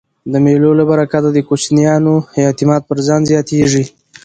د 0.31 0.33
مېلو 0.45 0.71
له 0.79 0.83
برکته 0.91 1.29
د 1.33 1.39
کوچنیانو 1.47 2.15
اعتماد 2.41 2.81
پر 2.89 2.97
ځان 3.07 3.21
زیاتېږي. 3.31 3.83